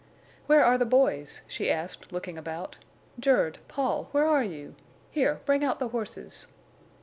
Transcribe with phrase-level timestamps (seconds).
[0.47, 2.77] "Where are the boys?" she asked, looking about.
[3.19, 4.73] "Jerd, Paul, where are you?
[5.11, 6.47] Here, bring out the horses."